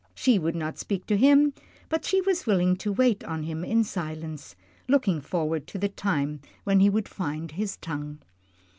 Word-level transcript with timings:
She 0.15 0.39
would 0.39 0.55
not 0.55 0.79
speak 0.79 1.05
to 1.05 1.15
him, 1.15 1.53
but 1.87 2.05
she 2.05 2.21
was 2.21 2.47
willing 2.47 2.75
to 2.77 2.91
wait 2.91 3.23
on 3.25 3.43
him 3.43 3.63
in 3.63 3.83
silence, 3.83 4.55
looking 4.87 5.21
forward 5.21 5.67
to 5.67 5.77
the 5.77 5.89
time 5.89 6.41
when 6.63 6.79
he 6.79 6.89
would 6.89 7.07
find 7.07 7.51
his 7.51 7.77
tongue. 7.77 8.17